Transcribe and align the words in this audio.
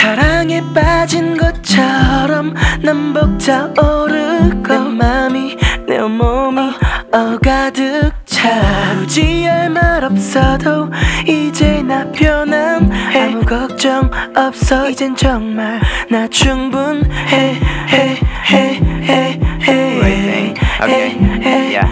사랑에 0.00 0.62
빠진 0.74 1.36
것처럼 1.36 2.54
난 2.80 3.12
벅차오르고 3.12 4.66
내 4.66 4.78
맘이 4.78 5.56
내 5.86 5.98
몸이 6.00 6.72
어 7.12 7.38
가득 7.42 8.10
차 8.24 8.94
굳이 8.98 9.44
할말 9.44 10.02
없어도 10.02 10.88
이제 11.26 11.82
나 11.82 12.10
편안해 12.12 13.26
아무 13.26 13.44
걱정 13.44 14.10
없어 14.34 14.88
이젠 14.88 15.14
정말 15.14 15.78
나 16.08 16.26
충분해 16.28 17.10
해, 17.28 18.16
해, 18.48 18.80
해, 19.04 19.38
해, 19.68 20.00
Wait, 20.00 20.58
okay. 20.80 21.14
Yeah. 21.70 21.86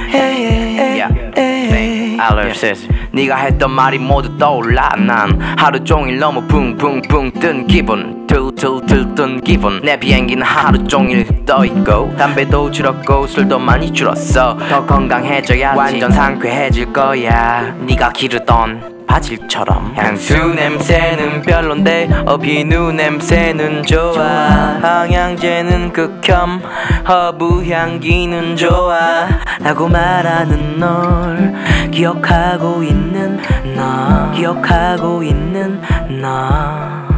Yeah. 0.96 1.08
Think. 1.34 2.20
I 2.20 2.32
love 2.32 2.58
this. 2.58 2.88
네가 3.12 3.36
했던 3.36 3.70
말이 3.70 3.98
모두 3.98 4.36
떠올라. 4.38 4.88
난 4.98 5.38
하루 5.56 5.82
종일 5.82 6.18
너무 6.18 6.42
붕붕붕 6.42 7.32
뜬 7.40 7.66
기분. 7.66 8.18
들들들 8.28 9.14
뜬 9.14 9.40
기분. 9.40 9.80
내 9.82 9.98
비행기는 9.98 10.42
하루 10.42 10.82
종일 10.86 11.26
떠있고 11.46 12.14
담배도 12.16 12.70
줄었고 12.70 13.26
술도 13.26 13.58
많이 13.58 13.90
줄었어. 13.92 14.58
더 14.68 14.84
건강해져야지 14.84 15.78
완전 15.78 16.10
상쾌해질 16.10 16.92
거야. 16.92 17.74
네가 17.80 18.10
기르던 18.10 18.98
바질처럼. 19.06 19.94
향수 19.96 20.36
냄새는 20.54 21.40
별론데 21.42 22.10
어 22.26 22.36
비누 22.36 22.92
냄새는 22.92 23.82
좋아. 23.84 24.78
방향제는 24.82 25.92
극혐 25.94 26.62
허브 27.08 27.64
향기는 27.66 28.54
좋아 28.54 29.26
라고 29.60 29.88
말하는 29.88 30.78
널. 30.78 31.54
기억하고 31.90 32.82
있는 32.82 33.40
너. 33.74 34.30
기억하고 34.32 35.22
있는 35.22 35.80
너. 36.20 37.08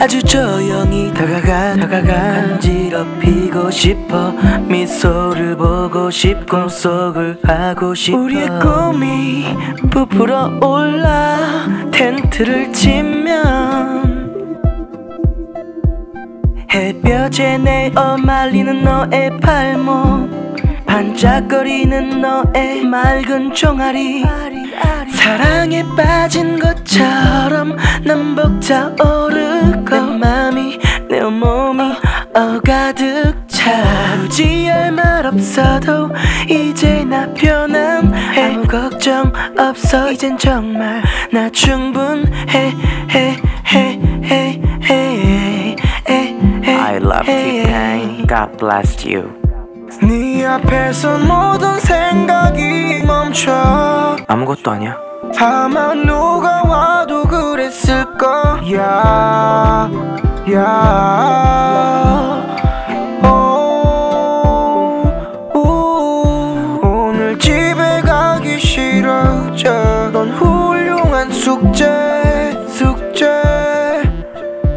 아주 0.00 0.22
조용히 0.22 1.12
다가가 1.12 1.74
다가가 1.76 2.02
간지럽히고 2.02 3.70
싶어 3.70 4.32
미소를 4.66 5.56
보고 5.56 6.10
싶고 6.10 6.68
속을 6.68 7.38
하고 7.44 7.94
싶어. 7.94 8.18
우리의 8.18 8.48
꿈이 8.60 9.46
부풀어 9.90 10.58
올라 10.62 11.36
텐트를 11.90 12.72
치면 12.72 13.61
햇볕에 16.72 17.58
내어 17.58 18.16
말리는 18.16 18.82
너의 18.82 19.30
팔목 19.40 20.30
반짝거리는 20.86 22.20
너의 22.20 22.84
맑은 22.84 23.52
종아리. 23.54 24.24
사랑에 25.14 25.84
빠진 25.96 26.58
것처럼 26.58 27.76
난 28.04 28.34
벅차오르고 28.34 29.90
내 29.90 30.00
맘이 30.00 30.78
내 31.08 31.20
몸이 31.20 31.94
어가득 32.34 33.34
차. 33.48 33.70
굳이 34.22 34.66
할 34.66 34.92
말 34.92 35.26
없어도 35.26 36.10
이제 36.48 37.04
나 37.04 37.32
편안해. 37.32 38.42
아무 38.42 38.66
걱정 38.66 39.32
없어. 39.58 40.10
이젠 40.10 40.36
정말 40.36 41.02
나 41.30 41.48
충분해 41.50 42.72
해, 43.10 43.36
해, 43.72 44.00
해, 44.24 44.60
T-Pain 47.24 48.26
God 48.26 48.56
bless 48.58 49.06
you. 49.06 49.32
네 50.02 50.44
앞에서 50.44 51.18
모든 51.18 51.78
생각이 51.78 53.04
멈춰. 53.06 54.16
아무것도 54.26 54.70
아니야. 54.72 54.96
아마 55.38 55.94
누가 55.94 56.62
와도 56.64 57.22
그랬을 57.24 58.04
거야. 58.18 59.90
야. 60.52 62.42
오, 63.24 63.28
오. 65.54 66.80
오늘 66.82 67.38
집에 67.38 68.00
가기 68.00 68.58
싫어. 68.58 69.22
넌 70.12 70.30
훌륭한 70.32 71.30
숙제 71.30 72.11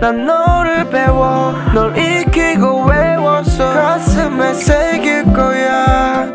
난 0.05 0.23
너를 0.23 0.87
배워. 0.91 1.51
널 1.73 1.97
익히고 1.97 2.83
외워서 2.83 3.73
가슴에 3.73 4.53
새길 4.53 5.33
거야. 5.33 6.27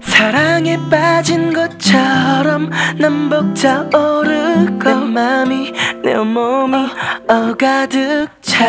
사랑에 0.00 0.78
빠진 0.90 1.52
것처럼 1.52 2.70
난 2.96 3.28
벅차오르고 3.28 4.88
내 4.88 4.94
맘이 4.94 5.72
내 6.02 6.14
몸이 6.16 6.88
어 7.28 7.54
가득 7.58 8.28
차. 8.40 8.64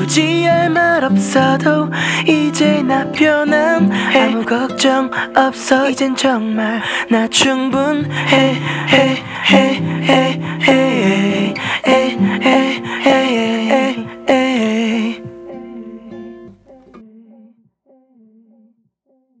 굳이 0.00 0.44
할말 0.44 1.02
없어도 1.02 1.88
이제 2.26 2.82
나 2.82 3.10
편안해. 3.10 4.20
아무 4.20 4.44
걱정 4.44 5.10
없어. 5.34 5.88
이젠 5.88 6.14
정말 6.14 6.82
나 7.08 7.26
충분해. 7.26 8.60
해, 8.92 9.24